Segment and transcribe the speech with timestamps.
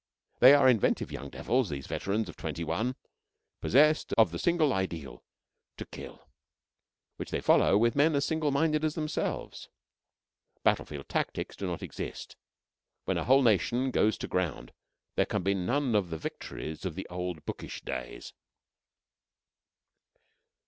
[0.39, 2.95] They are inventive young devils, these veterans of 21,
[3.61, 5.23] possessed of the single ideal
[5.77, 6.27] to kill
[7.17, 9.69] which they follow with men as single minded as themselves.
[10.63, 12.35] Battlefield tactics do not exist;
[13.05, 14.71] when a whole nation goes to ground
[15.13, 18.33] there can be none of the "victories" of the old bookish days.